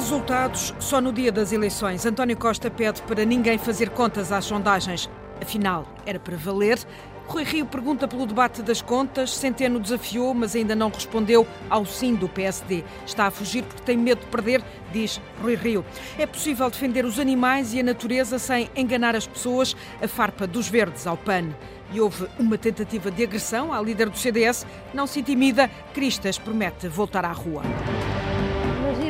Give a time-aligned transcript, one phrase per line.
[0.00, 2.06] Resultados só no dia das eleições.
[2.06, 5.10] António Costa pede para ninguém fazer contas às sondagens.
[5.42, 6.78] Afinal, era para valer.
[7.26, 9.30] Rui Rio pergunta pelo debate das contas.
[9.36, 12.82] Centeno desafiou, mas ainda não respondeu ao sim do PSD.
[13.04, 15.84] Está a fugir porque tem medo de perder, diz Rui Rio.
[16.18, 19.76] É possível defender os animais e a natureza sem enganar as pessoas.
[20.02, 21.50] A farpa dos verdes ao PAN.
[21.92, 24.66] E houve uma tentativa de agressão à líder do CDS.
[24.94, 25.70] Não se intimida.
[25.92, 27.62] Cristas promete voltar à rua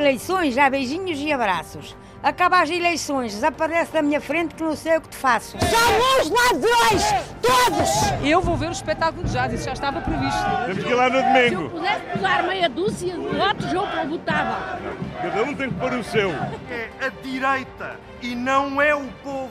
[0.01, 1.97] eleições, já beijinhos e abraços.
[2.23, 5.57] Acaba as eleições, desaparece da minha frente que não sei o que te faço.
[5.59, 7.03] São os ladrões,
[7.41, 7.91] todos!
[8.23, 10.45] Eu vou ver o espetáculo de jazz, isso já estava previsto.
[10.67, 11.49] Temos que ir lá no domingo.
[11.49, 14.79] Se eu pudesse usar meia dúzia de votos, eu votava.
[15.23, 16.31] Cada um tem que pôr o seu.
[16.69, 19.51] É a direita e não é o povo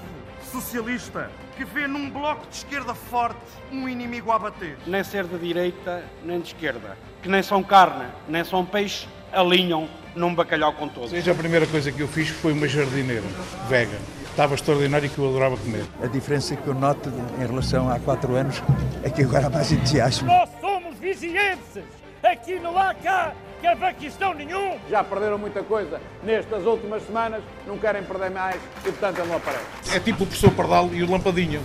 [0.52, 3.40] socialista que vê num bloco de esquerda forte
[3.72, 4.78] um inimigo a bater.
[4.86, 6.98] Nem ser de direita, nem de esquerda.
[7.22, 11.10] Que nem são carne, nem são peixe, alinham num bacalhau com todos.
[11.10, 13.24] Seja a primeira coisa que eu fiz foi uma jardineira
[13.68, 13.98] vegan.
[14.30, 15.86] Estava extraordinário e que eu adorava comer.
[16.04, 18.62] A diferença que eu noto em relação a quatro anos
[19.04, 20.28] é que agora há mais entusiasmo.
[20.28, 21.84] Nós somos vigienses!
[22.22, 24.78] Aqui não há cá cavaquistão nenhum!
[24.90, 29.38] Já perderam muita coisa nestas últimas semanas, não querem perder mais e, portanto, ele não
[29.38, 29.66] aparece.
[29.94, 31.62] É tipo o professor Pardal e o Lampadinho.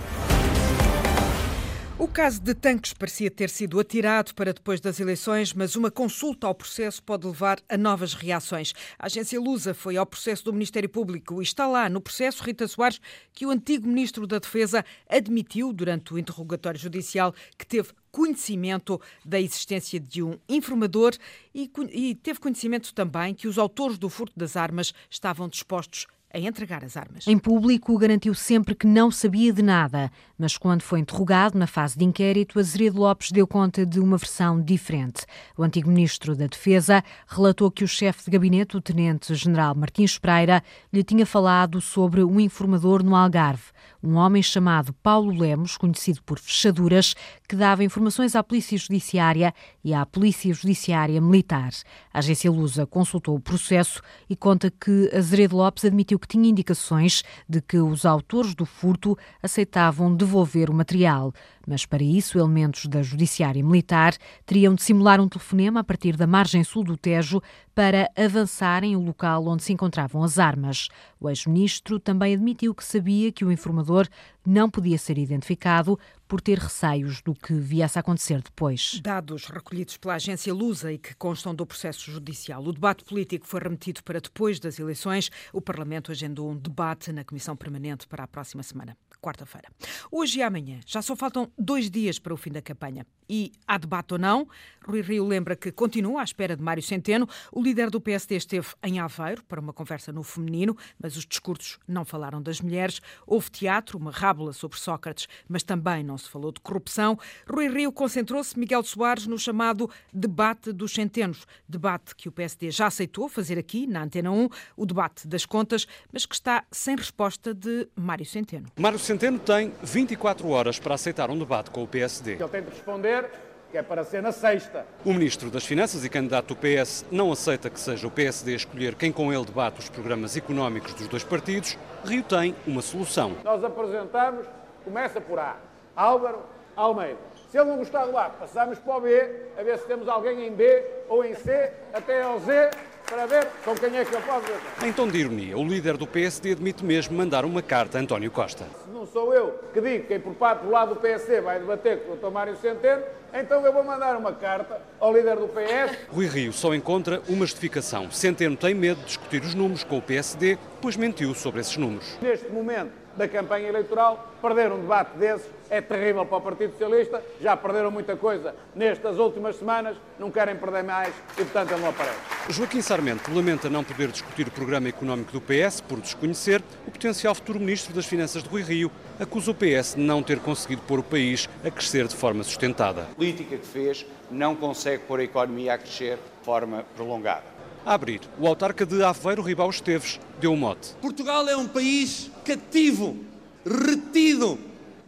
[1.97, 6.45] O caso de Tanques parecia ter sido atirado para depois das eleições, mas uma consulta
[6.45, 8.73] ao processo pode levar a novas reações.
[8.99, 12.67] A agência Lusa foi ao processo do Ministério Público e está lá no processo Rita
[12.67, 12.99] Soares
[13.33, 19.39] que o antigo Ministro da Defesa admitiu durante o interrogatório judicial que teve conhecimento da
[19.39, 21.13] existência de um informador
[21.53, 26.39] e, e teve conhecimento também que os autores do furto das armas estavam dispostos a
[26.39, 27.25] entregar as armas.
[27.27, 31.97] Em público, garantiu sempre que não sabia de nada, mas quando foi interrogado na fase
[31.97, 35.25] de inquérito, Azeredo Lopes deu conta de uma versão diferente.
[35.57, 40.61] O antigo ministro da Defesa relatou que o chefe de gabinete, o tenente-general Martins Pereira,
[40.91, 46.37] lhe tinha falado sobre um informador no Algarve um homem chamado Paulo Lemos, conhecido por
[46.37, 47.15] fechaduras,
[47.47, 51.71] que dava informações à Polícia Judiciária e à Polícia Judiciária Militar.
[52.13, 57.23] A agência Lusa consultou o processo e conta que Azeredo Lopes admitiu que tinha indicações
[57.47, 61.31] de que os autores do furto aceitavam devolver o material.
[61.67, 64.15] Mas para isso elementos da Judiciária Militar
[64.45, 67.41] teriam de simular um telefonema a partir da margem sul do Tejo
[67.75, 70.87] para avançarem o local onde se encontravam as armas.
[71.19, 74.07] O ex-ministro também admitiu que sabia que o informador
[74.45, 78.99] não podia ser identificado por ter receios do que viesse a acontecer depois.
[79.03, 82.63] Dados recolhidos pela agência Lusa e que constam do processo judicial.
[82.63, 85.29] O debate político foi remetido para depois das eleições.
[85.51, 89.67] O Parlamento agendou um debate na Comissão Permanente para a próxima semana quarta-feira.
[90.11, 93.07] Hoje e amanhã já só faltam dois dias para o fim da campanha.
[93.27, 94.47] E há debate ou não?
[94.85, 97.27] Rui Rio lembra que continua à espera de Mário Centeno.
[97.51, 101.79] O líder do PSD esteve em Aveiro para uma conversa no feminino, mas os discursos
[101.87, 103.01] não falaram das mulheres.
[103.25, 107.17] Houve teatro, uma rábula sobre Sócrates, mas também não se falou de corrupção.
[107.49, 111.47] Rui Rio concentrou-se, Miguel Soares, no chamado debate dos centenos.
[111.67, 115.87] Debate que o PSD já aceitou fazer aqui, na Antena 1, o debate das contas,
[116.13, 118.67] mas que está sem resposta de Mário Centeno.
[118.77, 122.33] Mário Centeno tem 24 horas para aceitar um debate com o PSD.
[122.33, 123.27] Ele tem de responder
[123.75, 124.85] que é para ser na sexta.
[125.03, 128.55] O Ministro das Finanças e candidato do PS não aceita que seja o PSD a
[128.55, 131.77] escolher quem com ele debate os programas económicos dos dois partidos.
[132.05, 133.35] Rio tem uma solução.
[133.43, 134.45] Nós apresentamos,
[134.85, 135.57] começa por A,
[135.93, 136.39] Álvaro
[136.73, 137.17] Almeida.
[137.51, 140.47] Se ele não gostar do A, passamos para o B, a ver se temos alguém
[140.47, 142.71] em B ou em C, até ao Z,
[143.09, 144.87] para ver com quem é que eu posso ver.
[144.87, 148.31] Em tom de ironia, o líder do PSD admite mesmo mandar uma carta a António
[148.31, 148.65] Costa.
[148.83, 152.03] Se não sou eu que digo quem por parte do lado do PSD vai debater
[152.03, 152.31] com o Dr.
[152.31, 155.97] Mário Centeno, então eu vou mandar uma carta ao líder do PS.
[156.09, 158.09] Rui Rio só encontra uma justificação.
[158.09, 162.17] Centeno tem medo de discutir os números com o PSD, pois mentiu sobre esses números.
[162.21, 167.23] Neste momento da campanha eleitoral, perder um debate desses é terrível para o Partido Socialista,
[167.41, 171.89] já perderam muita coisa nestas últimas semanas, não querem perder mais e, portanto, ele não
[171.89, 172.17] aparece.
[172.49, 177.33] Joaquim Sarmento lamenta não poder discutir o programa económico do PS por desconhecer o potencial
[177.33, 178.91] futuro Ministro das Finanças de Rui Rio.
[179.19, 183.03] Acusa o PS de não ter conseguido pôr o país a crescer de forma sustentada.
[183.03, 187.54] A política que fez não consegue pôr a economia a crescer de forma prolongada.
[187.85, 190.95] A abrir, o autarca de Aveiro, Ribal Esteves, deu um mote.
[190.99, 193.15] Portugal é um país cativo,
[193.63, 194.57] retido,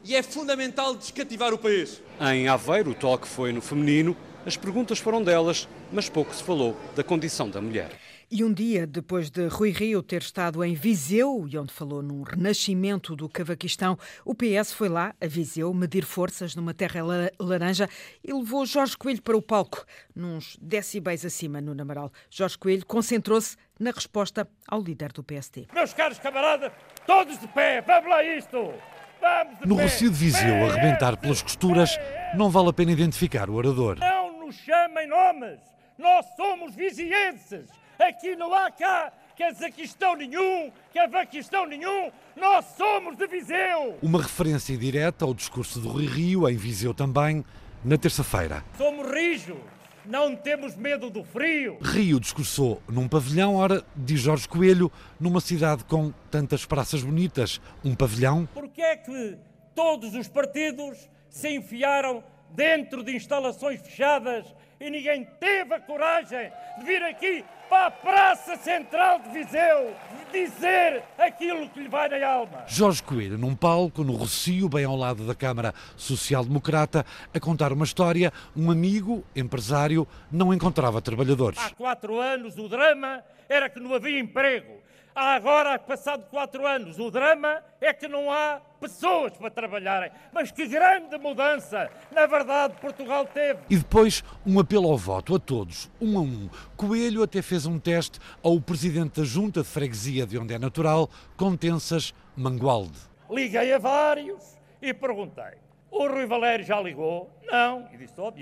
[0.04, 2.04] e é fundamental descativar o país.
[2.22, 4.16] Em Aveiro, o toque foi no feminino,
[4.48, 7.92] As perguntas foram delas, mas pouco se falou da condição da mulher.
[8.30, 12.24] E um dia depois de Rui Rio ter estado em Viseu, e onde falou num
[12.24, 17.00] renascimento do Cavaquistão, o PS foi lá, a Viseu, medir forças numa terra
[17.40, 17.88] laranja
[18.22, 22.12] e levou Jorge Coelho para o palco, nos decibéis acima no Namaral.
[22.30, 25.68] Jorge Coelho concentrou-se na resposta ao líder do PST.
[25.74, 26.74] Meus caros camaradas,
[27.06, 28.74] todos de pé, vamos lá isto!
[29.22, 31.98] Vamos no Rocio de Viseu, a arrebentar pelas costuras,
[32.36, 33.98] não vale a pena identificar o orador.
[33.98, 35.62] Não nos chamem nomes,
[35.98, 43.98] nós somos vizienses Aqui não há cá Cazaquistão nenhum, Cavaquistão nenhum, nós somos de Viseu!
[44.02, 47.46] Uma referência direta ao discurso do Rui Rio, em Viseu também,
[47.86, 48.66] na terça-feira.
[48.76, 49.60] Somos rijos,
[50.04, 51.78] não temos medo do frio.
[51.84, 57.94] Rio discursou num pavilhão, ora, diz Jorge Coelho, numa cidade com tantas praças bonitas, um
[57.94, 58.48] pavilhão.
[58.54, 59.38] Porquê é que
[59.76, 64.46] todos os partidos se enfiaram dentro de instalações fechadas
[64.80, 69.94] e ninguém teve a coragem de vir aqui para a Praça Central de Viseu
[70.32, 72.64] dizer aquilo que lhe vai na alma.
[72.68, 77.74] Jorge Coelho, num palco, no Rocio, bem ao lado da Câmara Social Democrata, a contar
[77.74, 78.32] uma história.
[78.56, 81.60] Um amigo, empresário, não encontrava trabalhadores.
[81.60, 84.87] Há quatro anos o drama era que não havia emprego.
[85.20, 90.12] Há agora, passado quatro anos, o drama é que não há pessoas para trabalharem.
[90.32, 93.62] Mas que grande mudança, na verdade, Portugal teve.
[93.68, 96.48] E depois um apelo ao voto a todos, um a um.
[96.76, 101.10] Coelho até fez um teste ao presidente da Junta de Freguesia, de onde é natural,
[101.36, 103.00] Contensas Mangualde.
[103.28, 105.58] Liguei a vários e perguntei:
[105.92, 107.32] o Rui Valério já ligou?
[107.50, 107.88] Não.
[107.94, 108.34] E disse, oh,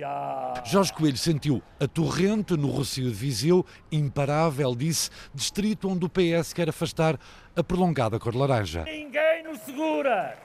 [0.65, 6.53] Jorge Coelho sentiu a torrente no Rocio de Viseu, imparável, disse, distrito onde o PS
[6.53, 7.19] quer afastar
[7.56, 8.83] a prolongada cor laranja.
[8.83, 10.38] Ninguém nos segura.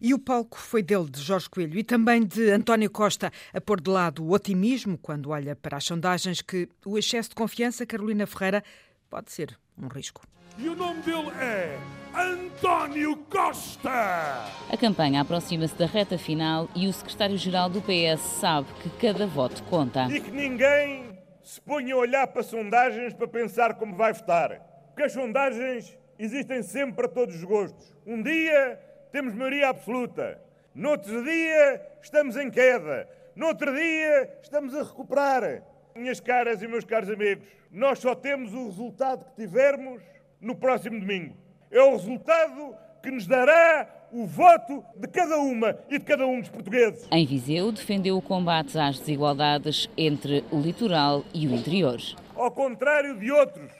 [0.00, 3.80] E o palco foi dele, de Jorge Coelho, e também de António Costa, a pôr
[3.80, 8.26] de lado o otimismo quando olha para as sondagens que o excesso de confiança, Carolina
[8.26, 8.64] Ferreira,
[9.08, 10.22] pode ser um risco.
[10.58, 11.78] E o nome dele é
[12.14, 13.90] António Costa!
[14.70, 19.62] A campanha aproxima-se da reta final e o secretário-geral do PS sabe que cada voto
[19.64, 20.06] conta.
[20.10, 24.60] E que ninguém se ponha a olhar para sondagens para pensar como vai votar.
[24.88, 27.96] Porque as sondagens existem sempre para todos os gostos.
[28.06, 28.78] Um dia
[29.12, 30.38] temos maioria absoluta.
[30.74, 33.08] Noutro dia estamos em queda.
[33.34, 35.62] Noutro dia estamos a recuperar.
[35.94, 40.00] Minhas caras e meus caros amigos, nós só temos o resultado que tivermos
[40.40, 41.34] no próximo domingo.
[41.70, 46.40] É o resultado que nos dará o voto de cada uma e de cada um
[46.40, 47.06] dos portugueses.
[47.12, 51.98] Em Viseu, defendeu o combate às desigualdades entre o litoral e o interior.
[52.34, 53.70] Ao contrário de outros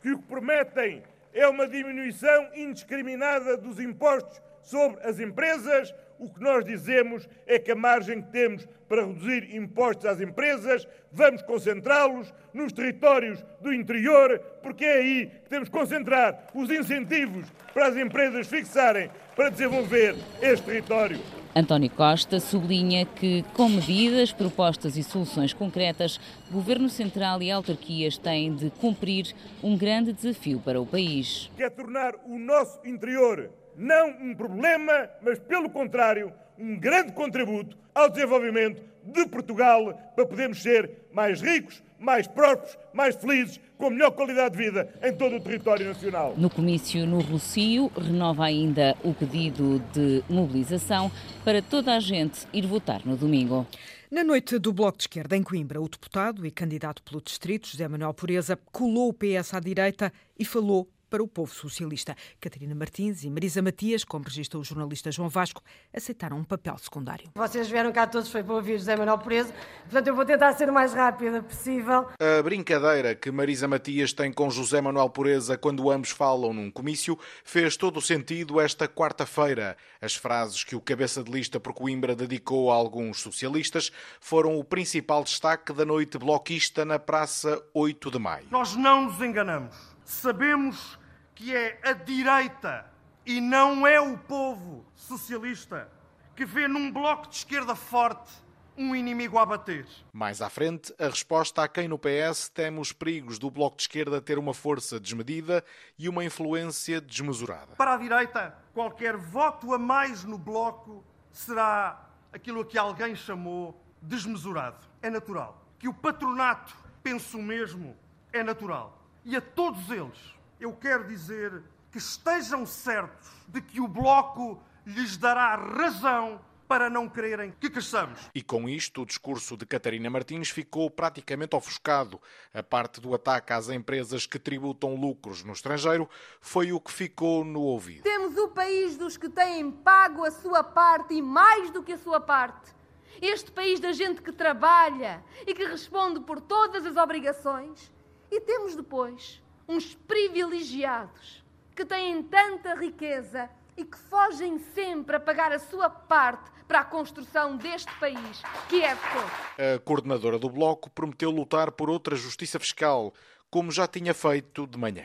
[0.00, 1.02] que o que prometem
[1.32, 7.72] é uma diminuição indiscriminada dos impostos sobre as empresas, o que nós dizemos é que
[7.72, 14.38] a margem que temos para reduzir impostos às empresas, vamos concentrá-los nos territórios do interior,
[14.62, 20.14] porque é aí que temos que concentrar os incentivos para as empresas fixarem para desenvolver
[20.40, 21.18] este território.
[21.56, 26.20] António Costa sublinha que, com medidas, propostas e soluções concretas,
[26.50, 29.32] Governo Central e autarquias têm de cumprir
[29.62, 31.48] um grande desafio para o país.
[31.56, 38.08] Quer tornar o nosso interior não um problema, mas pelo contrário, um grande contributo ao
[38.08, 44.56] desenvolvimento de Portugal para podermos ser mais ricos, mais prósperos, mais felizes, com melhor qualidade
[44.56, 46.34] de vida em todo o território nacional.
[46.36, 51.10] No comício no Rocio, renova ainda o pedido de mobilização
[51.44, 53.66] para toda a gente ir votar no domingo.
[54.10, 57.88] Na noite do Bloco de Esquerda, em Coimbra, o deputado e candidato pelo distrito, José
[57.88, 62.16] Manuel Pureza, colou o PS à direita e falou para o povo socialista.
[62.40, 65.62] Catarina Martins e Marisa Matias, como registra o jornalista João Vasco,
[65.92, 67.30] aceitaram um papel secundário.
[67.34, 69.52] Vocês vieram cá todos, foi para ouvir José Manuel Preso,
[69.82, 72.08] portanto eu vou tentar ser o mais rápida possível.
[72.18, 77.18] A brincadeira que Marisa Matias tem com José Manuel Pureza quando ambos falam num comício
[77.44, 79.76] fez todo o sentido esta quarta-feira.
[80.00, 83.90] As frases que o cabeça de lista por Coimbra dedicou a alguns socialistas
[84.20, 88.46] foram o principal destaque da noite bloquista na Praça 8 de Maio.
[88.50, 89.93] Nós não nos enganamos.
[90.04, 90.98] Sabemos
[91.34, 92.90] que é a direita
[93.24, 95.90] e não é o povo socialista
[96.36, 98.32] que vê num bloco de esquerda forte
[98.76, 99.86] um inimigo a bater.
[100.12, 103.82] Mais à frente, a resposta a quem no PS teme os perigos do bloco de
[103.82, 105.64] esquerda ter uma força desmedida
[105.98, 107.76] e uma influência desmesurada.
[107.76, 113.80] Para a direita, qualquer voto a mais no bloco será aquilo a que alguém chamou
[114.02, 114.84] desmesurado.
[115.00, 115.64] É natural.
[115.78, 117.96] Que o patronato pense o mesmo
[118.32, 119.03] é natural.
[119.24, 125.16] E a todos eles eu quero dizer que estejam certos de que o Bloco lhes
[125.16, 128.18] dará razão para não quererem que cresçamos.
[128.34, 132.20] E com isto, o discurso de Catarina Martins ficou praticamente ofuscado.
[132.52, 136.08] A parte do ataque às empresas que tributam lucros no estrangeiro
[136.40, 138.02] foi o que ficou no ouvido.
[138.02, 141.98] Temos o país dos que têm pago a sua parte e mais do que a
[141.98, 142.74] sua parte.
[143.22, 147.92] Este país da gente que trabalha e que responde por todas as obrigações.
[148.30, 155.52] E temos depois uns privilegiados que têm tanta riqueza e que fogem sempre a pagar
[155.52, 159.76] a sua parte para a construção deste país, que é de todos.
[159.76, 163.12] A coordenadora do Bloco prometeu lutar por outra justiça fiscal,
[163.54, 165.04] como já tinha feito de manhã.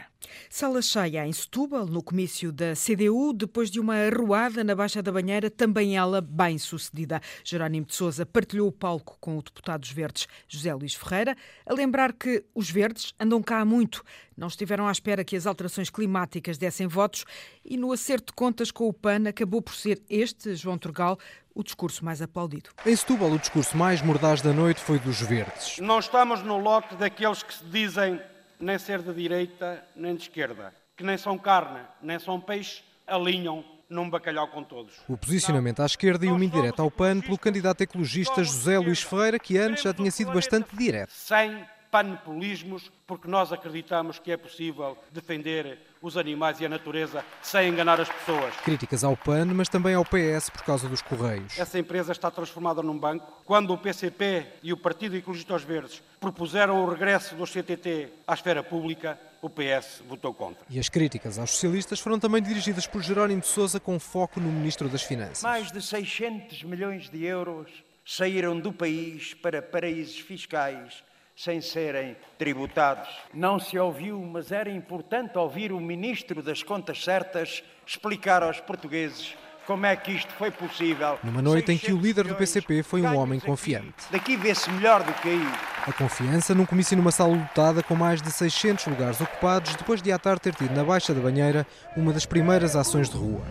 [0.50, 5.12] Sala cheia em Setúbal, no comício da CDU, depois de uma arruada na Baixa da
[5.12, 7.22] Banheira, também ela bem sucedida.
[7.44, 11.72] Jerónimo de Sousa partilhou o palco com o deputado dos Verdes, José Luís Ferreira, a
[11.75, 14.03] lembrar que os Verdes andam cá há muito,
[14.36, 17.25] não estiveram à espera que as alterações climáticas dessem votos
[17.63, 21.20] e no acerto de contas com o PAN acabou por ser este, João Turgal,
[21.53, 22.72] o discurso mais aplaudido.
[22.84, 25.77] Em Setúbal, o discurso mais mordaz da noite foi dos Verdes.
[25.77, 28.20] Não estamos no lote daqueles que se dizem
[28.59, 33.63] nem ser de direita nem de esquerda, que nem são carne, nem são peixe, alinham
[33.89, 34.93] num bacalhau com todos.
[35.07, 39.39] O posicionamento à esquerda e uma indireta ao PAN pelo candidato ecologista José Luís Ferreira,
[39.39, 41.11] que antes já tinha sido bastante direto.
[41.11, 47.70] Sem panepolismos, porque nós acreditamos que é possível defender os animais e a natureza sem
[47.70, 48.56] enganar as pessoas.
[48.63, 51.58] Críticas ao PAN, mas também ao PS por causa dos Correios.
[51.58, 53.44] Essa empresa está transformada num banco.
[53.46, 58.34] Quando o PCP e o Partido Ecologista aos Verdes propuseram o regresso do CTT à
[58.34, 60.63] esfera pública, o PS votou contra.
[60.70, 64.50] E as críticas aos socialistas foram também dirigidas por Jerónimo de Sousa com foco no
[64.50, 65.44] Ministro das Finanças.
[65.44, 67.70] Mais de 600 milhões de euros
[68.06, 71.03] saíram do país para paraísos fiscais
[71.39, 73.08] sem serem tributados.
[73.34, 79.38] Não se ouviu, mas era importante ouvir o Ministro das Contas Certas explicar aos portugueses
[79.65, 81.17] como é que isto foi possível.
[81.24, 83.93] Numa noite em que o líder do PCP foi um homem confiante.
[84.12, 85.48] Daqui vê-se melhor do que aí.
[85.88, 90.12] A confiança num comício numa sala lotada com mais de 600 lugares ocupados, depois de
[90.12, 91.65] à tarde ter tido na Baixa da Banheira
[91.96, 93.41] uma das primeiras ações de rua.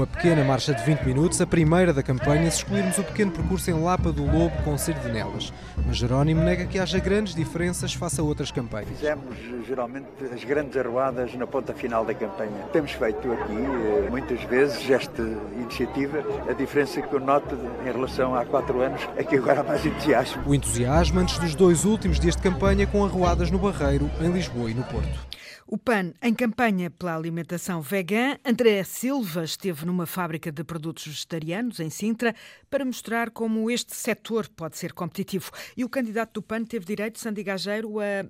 [0.00, 3.70] Uma pequena marcha de 20 minutos, a primeira da campanha, se excluirmos o pequeno percurso
[3.70, 5.52] em Lapa do Lobo com Serdinelas.
[5.86, 8.88] Mas Jerónimo nega que haja grandes diferenças face a outras campanhas.
[8.88, 9.36] Fizemos
[9.68, 12.64] geralmente as grandes arruadas na ponta final da campanha.
[12.72, 15.22] Temos feito aqui muitas vezes esta
[15.60, 16.24] iniciativa.
[16.48, 17.54] A diferença que eu noto
[17.86, 20.44] em relação a há quatro anos é que agora há mais entusiasmo.
[20.46, 24.70] O entusiasmo antes dos dois últimos dias de campanha com arruadas no Barreiro, em Lisboa
[24.70, 25.39] e no Porto.
[25.72, 31.78] O PAN, em campanha pela alimentação vegana, André Silva esteve numa fábrica de produtos vegetarianos
[31.78, 32.34] em Sintra
[32.68, 35.52] para mostrar como este setor pode ser competitivo.
[35.76, 38.26] E o candidato do PAN teve direito, Sandy Gageiro, a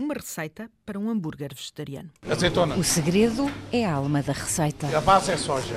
[0.00, 2.10] uma receita para um hambúrguer vegetariano.
[2.28, 2.74] Azeitona.
[2.74, 4.88] O segredo é a alma da receita.
[4.88, 5.76] A base é soja.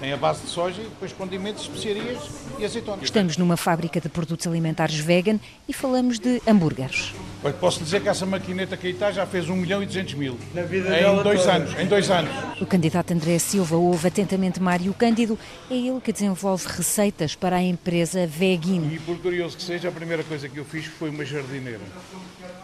[0.00, 2.18] Tem a base de soja, depois condimentos, especiarias
[2.58, 3.02] e azeitona.
[3.02, 5.38] Estamos numa fábrica de produtos alimentares vegan
[5.68, 7.12] e falamos de hambúrgueres.
[7.44, 10.14] Olha, posso dizer que essa maquineta que aí está já fez 1 milhão e 200
[10.14, 10.38] mil.
[10.54, 11.52] Na vida em dois toda.
[11.54, 11.78] anos.
[11.78, 12.30] Em dois anos.
[12.62, 15.38] O candidato André Silva ouve atentamente Mário Cândido.
[15.70, 18.90] É ele que desenvolve receitas para a empresa Vegin.
[18.94, 21.80] E por curioso que seja, a primeira coisa que eu fiz foi uma jardineira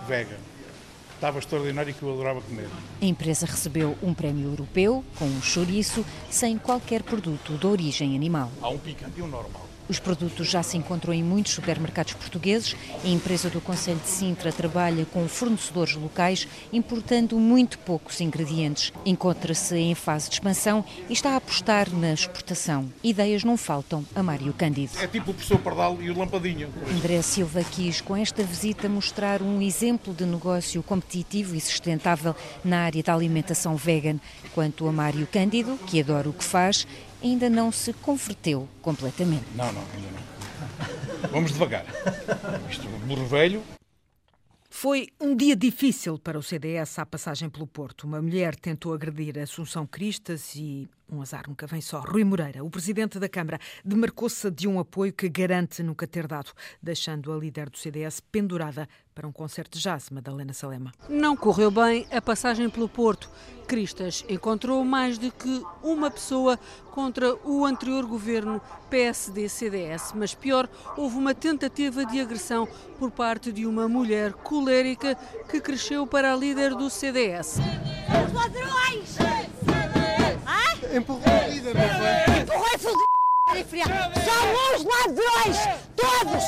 [0.09, 0.37] vegan.
[1.17, 2.69] Estava extraordinário que eu adorava comer.
[3.01, 8.53] A empresa recebeu um prémio europeu com um chouriço sem qualquer produto de origem animal.
[8.61, 9.67] Há um picante e um normal.
[9.89, 12.75] Os produtos já se encontram em muitos supermercados portugueses.
[13.05, 18.93] A empresa do Conselho de Sintra trabalha com fornecedores locais, importando muito poucos ingredientes.
[19.05, 22.91] Encontra-se em fase de expansão e está a apostar na exportação.
[23.03, 24.93] Ideias não faltam a Mário Cândido.
[25.01, 26.69] É tipo o professor Pardal e o Lampadinho.
[26.91, 32.81] André Silva quis, com esta visita, mostrar um exemplo de negócio competitivo e sustentável na
[32.81, 34.19] área da alimentação vegan.
[34.55, 36.87] Quanto a Mário Cândido, que adora o que faz,
[37.23, 39.45] ainda não se converteu completamente.
[39.55, 41.31] Não, não, ainda não.
[41.31, 41.85] Vamos devagar.
[42.71, 43.63] Isto, burro velho.
[44.71, 48.05] Foi um dia difícil para o CDS à passagem pelo Porto.
[48.05, 52.01] Uma mulher tentou agredir Assunção Cristas e um azar nunca vem só.
[52.01, 56.53] Rui Moreira, o presidente da Câmara, demarcou-se de um apoio que garante nunca ter dado,
[56.83, 60.93] deixando a líder do CDS pendurada para um concerto de jazz, Madalena Salema.
[61.09, 63.31] Não correu bem a passagem pelo Porto.
[63.67, 66.59] Cristas encontrou mais do que uma pessoa
[66.91, 68.61] contra o anterior governo
[68.91, 75.15] PSD-CDS, mas pior, houve uma tentativa de agressão por parte de uma mulher colérica
[75.49, 77.59] que cresceu para a líder do CDS.
[78.27, 79.26] Os ladrões!
[80.97, 82.41] Empurrou a líder, não foi?
[82.41, 82.89] Empurrou esse
[84.25, 85.59] São os ladrões!
[85.95, 86.45] Todos!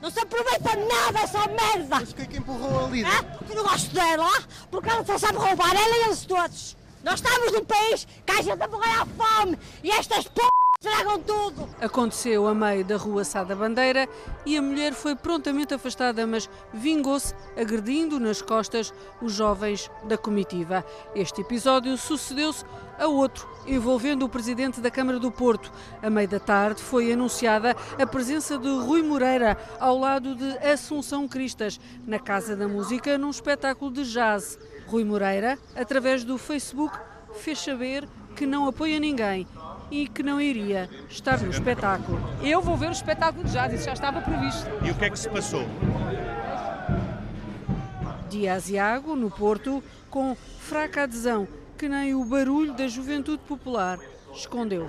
[0.00, 1.96] Não se aproveita nada, só merda!
[1.98, 3.10] Mas quem é que empurrou a líder?
[3.10, 4.30] Ah, porque não gosto dela,
[4.70, 6.76] porque ela só sabe roubar, ela e eles todos!
[7.02, 10.40] Nós estamos num país que a gente a morrer à fome e estas p
[10.80, 11.68] estragam tudo.
[11.80, 14.08] Aconteceu a meio da rua Sada Bandeira
[14.46, 20.84] e a mulher foi prontamente afastada, mas vingou-se agredindo nas costas os jovens da comitiva.
[21.16, 22.64] Este episódio sucedeu-se
[22.96, 25.72] a outro, envolvendo o presidente da Câmara do Porto.
[26.00, 31.26] A meio da tarde foi anunciada a presença de Rui Moreira ao lado de Assunção
[31.26, 34.56] Cristas, na Casa da Música, num espetáculo de jazz.
[34.86, 36.96] Rui Moreira, através do Facebook,
[37.34, 39.44] fez saber que não apoia ninguém
[39.90, 42.20] e que não iria estar no espetáculo.
[42.42, 44.68] Eu vou ver o espetáculo de jazz, isso já estava previsto.
[44.84, 45.66] E o que é que se passou?
[48.28, 54.00] Dias Iago, no Porto, com fraca adesão que nem o barulho da juventude popular
[54.32, 54.88] escondeu.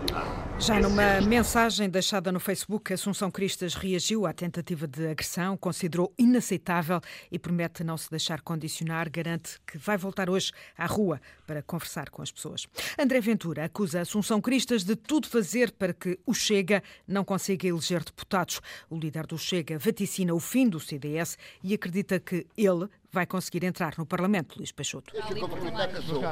[0.59, 6.99] Já numa mensagem deixada no Facebook, Assunção Cristas reagiu à tentativa de agressão, considerou inaceitável
[7.31, 9.09] e promete não se deixar condicionar.
[9.09, 12.67] Garante que vai voltar hoje à rua para conversar com as pessoas.
[12.97, 18.03] André Ventura acusa Assunção Cristas de tudo fazer para que o Chega não consiga eleger
[18.03, 18.61] deputados.
[18.89, 23.63] O líder do Chega vaticina o fim do CDS e acredita que ele vai conseguir
[23.63, 25.13] entrar no Parlamento, Luís Peixoto.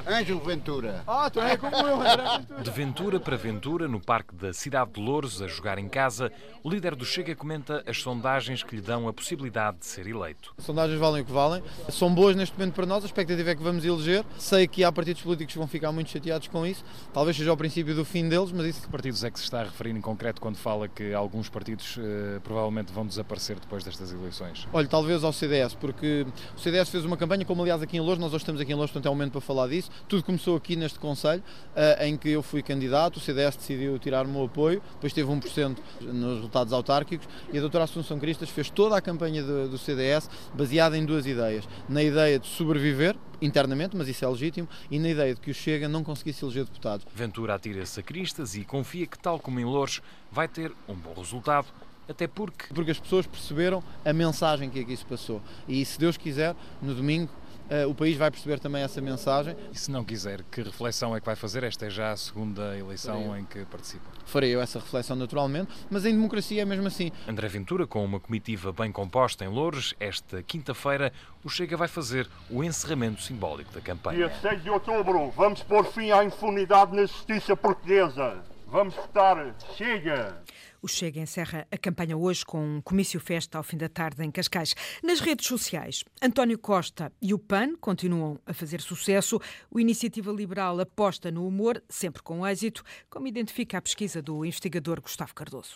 [0.08, 1.04] Ângelo Ventura.
[1.08, 5.02] Ah, tu é como eu, André De Ventura para Ventura, no Parque da Cidade de
[5.02, 6.32] Louros, a jogar em casa,
[6.64, 10.54] o líder do Chega comenta as sondagens que lhe dão a possibilidade de ser eleito.
[10.58, 11.64] As sondagens valem o que valem.
[11.90, 14.24] São boas neste momento para nós, a expectativa é que vamos eleger.
[14.38, 16.84] Sei que há partidos políticos que vão ficar muito chateados com isso.
[17.12, 18.82] Talvez seja o princípio do fim deles, mas isso...
[18.84, 21.98] Que partidos é que se está a referir em concreto quando fala que alguns partidos
[22.00, 24.68] eh, provavelmente vão desaparecer depois destas eleições?
[24.72, 28.20] Olha, talvez ao CDS, porque o CDS fez uma campanha, como aliás aqui em Louros,
[28.20, 29.90] nós hoje estamos aqui em Louros, portanto é um momento para falar disso.
[30.06, 34.26] Tudo começou aqui neste Conselho, uh, em que eu fui candidato, o CDS decidiu tirar
[34.26, 38.70] o meu apoio, depois teve 1% nos resultados autárquicos e a doutora Assunção Cristas fez
[38.70, 41.64] toda a campanha do, do CDS baseada em duas ideias.
[41.88, 45.54] Na ideia de sobreviver, internamente, mas isso é legítimo, e na ideia de que o
[45.54, 47.06] Chega não conseguisse eleger deputados.
[47.16, 51.14] Ventura atira-se a Cristas e confia que, tal como em Louros, vai ter um bom
[51.14, 51.68] resultado
[52.08, 52.74] até porque...
[52.74, 55.42] Porque as pessoas perceberam a mensagem que aqui se passou.
[55.68, 57.32] E se Deus quiser, no domingo,
[57.70, 59.56] uh, o país vai perceber também essa mensagem.
[59.72, 61.64] E se não quiser, que reflexão é que vai fazer?
[61.64, 64.06] Esta é já a segunda eleição em que participa.
[64.26, 67.12] Farei eu essa reflexão naturalmente, mas em democracia é mesmo assim.
[67.28, 72.30] André Ventura, com uma comitiva bem composta em Louros, esta quinta-feira, o Chega vai fazer
[72.50, 74.18] o encerramento simbólico da campanha.
[74.18, 78.44] Dia 6 de outubro, vamos pôr fim à impunidade na justiça portuguesa.
[78.68, 79.56] Vamos votar.
[79.78, 80.44] Chega!
[80.88, 84.74] O Chega encerra a campanha hoje com um comício-festa ao fim da tarde em Cascais.
[85.04, 89.38] Nas redes sociais, António Costa e o PAN continuam a fazer sucesso.
[89.70, 95.02] O Iniciativa Liberal aposta no humor, sempre com êxito, como identifica a pesquisa do investigador
[95.02, 95.76] Gustavo Cardoso.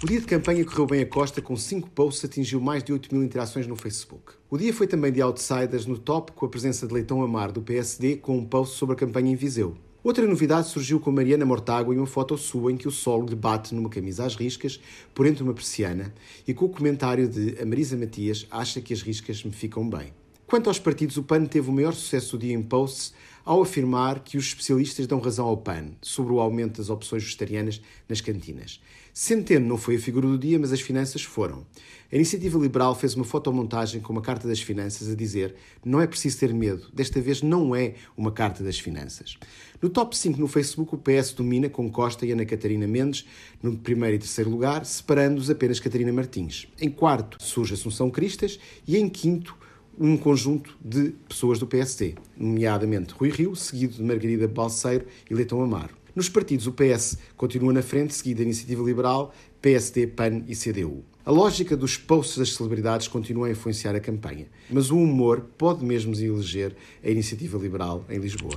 [0.00, 3.12] O dia de campanha correu bem a Costa, com cinco posts atingiu mais de 8
[3.12, 4.34] mil interações no Facebook.
[4.48, 7.62] O dia foi também de outsiders no top, com a presença de Leitão Amar, do
[7.62, 9.76] PSD, com um post sobre a campanha em Viseu.
[10.02, 13.34] Outra novidade surgiu com Mariana Mortágua e uma foto sua em que o solo lhe
[13.34, 14.80] bate numa camisa às riscas,
[15.12, 16.14] por entre uma persiana,
[16.46, 20.12] e com o comentário de a Marisa Matias acha que as riscas me ficam bem.
[20.48, 23.12] Quanto aos partidos, o PAN teve o maior sucesso do dia em posts
[23.44, 27.82] ao afirmar que os especialistas dão razão ao PAN sobre o aumento das opções vegetarianas
[28.08, 28.80] nas cantinas.
[29.12, 31.66] Centeno não foi a figura do dia, mas as finanças foram.
[32.10, 36.06] A Iniciativa Liberal fez uma fotomontagem com uma carta das finanças a dizer não é
[36.06, 39.36] preciso ter medo, desta vez não é uma carta das finanças.
[39.82, 43.26] No top 5 no Facebook, o PS domina com Costa e Ana Catarina Mendes
[43.62, 46.66] no primeiro e terceiro lugar, separando-os apenas Catarina Martins.
[46.80, 49.54] Em quarto surge Assunção Cristas e em quinto
[50.00, 55.60] um conjunto de pessoas do PSD, nomeadamente Rui Rio, seguido de Margarida Balseiro e Leitão
[55.60, 55.96] Amaro.
[56.14, 61.04] Nos partidos, o PS continua na frente, seguido da Iniciativa Liberal, PSD, PAN e CDU.
[61.24, 65.84] A lógica dos posts das celebridades continua a influenciar a campanha, mas o humor pode
[65.84, 68.56] mesmo eleger a iniciativa liberal em Lisboa.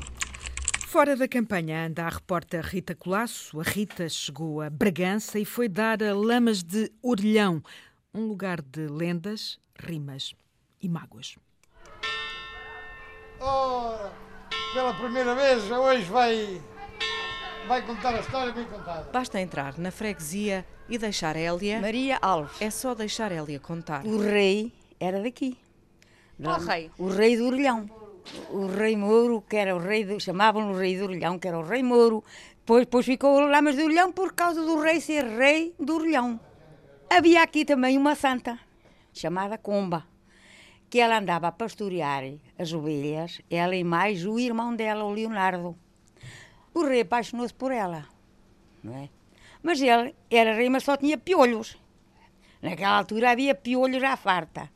[0.88, 3.60] Fora da campanha anda a repórter Rita Colasso.
[3.60, 7.64] A Rita chegou a Bragança e foi dar a Lamas de Orelhão,
[8.14, 10.34] um lugar de lendas, rimas
[10.82, 11.36] e mágoas.
[13.39, 14.12] Ora,
[14.74, 16.62] pela primeira vez hoje vai
[17.67, 19.10] vai contar a história bem contada.
[19.12, 21.80] Basta entrar na freguesia e deixar Hélia.
[21.80, 22.62] Maria Alves.
[22.62, 24.06] É só deixar Hélia contar.
[24.06, 25.58] O rei era daqui.
[26.41, 26.91] Qual rei?
[26.98, 27.89] O rei do Orelhão.
[28.50, 31.58] O rei Mouro, que era o rei, do, chamavam o rei do Orelhão, que era
[31.58, 32.24] o rei Mouro.
[32.58, 36.39] Depois, depois ficou o Lamas do Orelhão por causa do rei ser rei do Orelhão.
[37.10, 38.60] Havia aqui também uma santa,
[39.12, 40.06] chamada Comba,
[40.92, 42.24] que ela andava a pastorear
[42.60, 45.74] as ovelhas, ela e mais o irmão dela, o Leonardo.
[46.74, 48.06] O rei apaixonou-se por ela,
[48.84, 49.10] não é?
[49.64, 51.78] Mas ele era rei, mas só tinha piolhos.
[52.62, 54.70] Naquela altura havia piolhos à farta.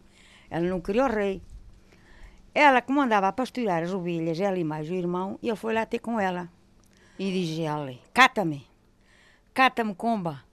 [0.49, 1.41] Ela não queria o rei.
[2.54, 5.86] Ela, como andava a pastorear as ovelhas, ela e mais o irmão, ele foi lá
[5.86, 6.49] ter com ela.
[7.19, 8.65] E diz ela, cata-me.
[9.54, 10.45] cata-me comba.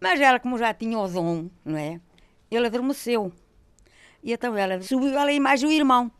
[0.00, 2.00] Mas ela, como já tinha o dom, não é?
[2.50, 3.32] Ele adormeceu.
[4.22, 6.10] E então ela subiu ela e mais o irmão.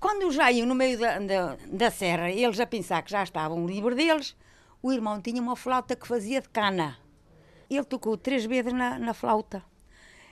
[0.00, 3.66] Quando já iam no meio da, da, da serra, eles a pensar que já estavam
[3.66, 4.36] livres deles,
[4.80, 6.98] o irmão tinha uma flauta que fazia de cana.
[7.68, 9.62] Ele tocou três vezes na, na flauta.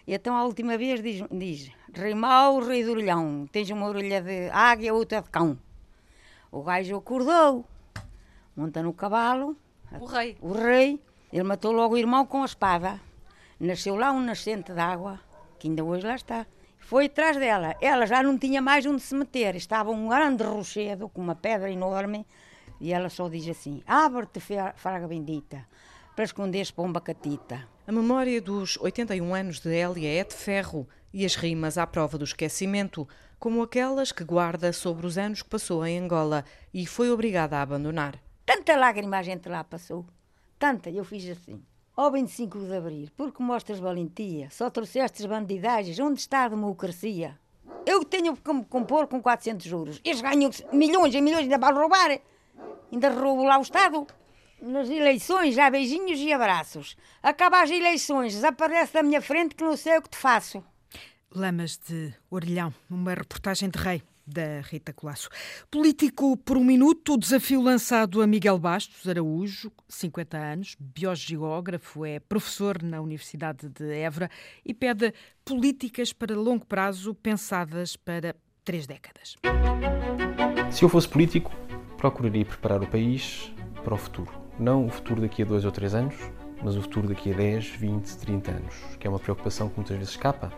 [0.06, 4.22] E então a última vez diz, diz Rei mau, rei do orelhão, tens uma orelha
[4.22, 5.58] de águia, outra de cão.
[6.52, 7.64] O gajo acordou,
[8.56, 9.56] monta no cavalo.
[10.00, 10.36] O rei.
[10.40, 11.02] O rei.
[11.32, 13.00] Ele matou logo o irmão com a espada.
[13.58, 15.20] Nasceu lá um nascente de água,
[15.58, 16.46] que ainda hoje lá está.
[16.86, 17.74] Foi atrás dela.
[17.80, 19.56] Ela já não tinha mais onde se meter.
[19.56, 22.24] Estava um grande rochedo com uma pedra enorme.
[22.80, 24.38] E ela só diz assim: Abre-te,
[24.76, 25.66] fraga bendita,
[26.14, 27.66] para esconderes pomba catita.
[27.88, 32.16] A memória dos 81 anos de Hélia é de ferro e as rimas à prova
[32.16, 37.10] do esquecimento, como aquelas que guarda sobre os anos que passou em Angola e foi
[37.10, 38.14] obrigada a abandonar.
[38.44, 40.06] Tanta lágrima a gente lá passou.
[40.56, 41.60] Tanta, eu fiz assim.
[41.98, 47.38] Oh, 25 de Abril, porque mostras valentia, só trouxestes bandidagens, onde está a democracia?
[47.86, 50.00] Eu tenho que me compor com 400 juros.
[50.04, 52.20] Eles ganham milhões e milhões ainda para roubar.
[52.92, 54.06] Ainda roubo lá o Estado.
[54.60, 56.98] Nas eleições já beijinhos e abraços.
[57.22, 60.62] Acaba as eleições, desaparece da minha frente que não sei o que te faço.
[61.34, 65.28] Lamas de Orelhão, uma reportagem de Rei da Rita Colasso.
[65.70, 72.18] Político por um minuto, o desafio lançado a Miguel Bastos Araújo, 50 anos, biogeógrafo, é
[72.18, 74.30] professor na Universidade de Évora
[74.64, 78.34] e pede políticas para longo prazo pensadas para
[78.64, 79.36] três décadas.
[80.70, 81.52] Se eu fosse político,
[81.96, 83.52] procuraria preparar o país
[83.84, 84.32] para o futuro.
[84.58, 86.16] Não o futuro daqui a dois ou três anos,
[86.62, 89.96] mas o futuro daqui a 10, 20, 30 anos, que é uma preocupação que muitas
[89.96, 90.52] vezes escapa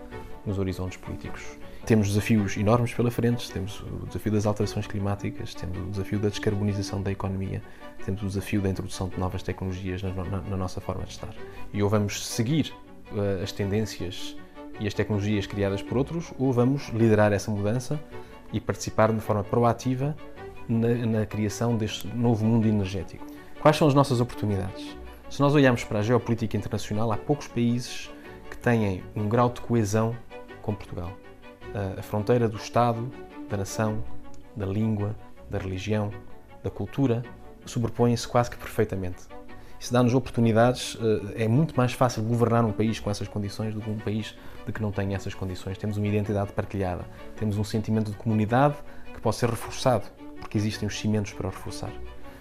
[0.46, 1.59] nos horizontes políticos.
[1.88, 6.29] Temos desafios enormes pela frente, temos o desafio das alterações climáticas, temos o desafio da
[6.29, 7.62] descarbonização da economia,
[8.05, 11.35] temos o desafio da introdução de novas tecnologias na, na, na nossa forma de estar.
[11.72, 12.74] E ou vamos seguir
[13.11, 14.37] uh, as tendências
[14.79, 17.98] e as tecnologias criadas por outros, ou vamos liderar essa mudança
[18.53, 20.14] e participar de forma proativa
[20.68, 23.24] na, na criação deste novo mundo energético.
[23.62, 24.94] Quais são as nossas oportunidades?
[25.31, 28.11] Se nós olharmos para a geopolítica internacional, há poucos países
[28.51, 30.14] que têm um grau de coesão
[30.61, 31.16] com Portugal
[31.98, 33.11] a fronteira do Estado,
[33.48, 34.02] da nação,
[34.57, 35.14] da língua,
[35.50, 36.11] da religião,
[36.62, 37.22] da cultura,
[37.64, 39.22] sobrepõem-se quase que perfeitamente.
[39.78, 43.81] Isso dá-nos oportunidades, eh, é muito mais fácil governar um país com essas condições do
[43.81, 44.35] que um país
[44.66, 45.78] de que não tem essas condições.
[45.78, 47.04] Temos uma identidade partilhada,
[47.37, 48.74] temos um sentimento de comunidade
[49.14, 50.04] que pode ser reforçado,
[50.40, 51.92] porque existem os cimentos para o reforçar.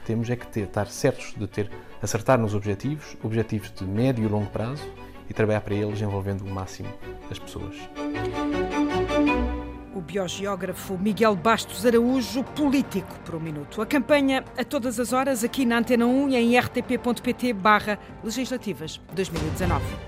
[0.03, 1.69] Temos é que ter, estar certos de ter,
[2.01, 4.87] acertar nos objetivos, objetivos de médio e longo prazo,
[5.29, 6.89] e trabalhar para eles envolvendo o máximo
[7.29, 7.75] das pessoas
[10.07, 13.81] biogeógrafo Miguel Bastos Araújo, político por um minuto.
[13.81, 19.01] A campanha a todas as horas aqui na Antena 1 e em rtp.pt barra legislativas
[19.13, 20.06] 2019.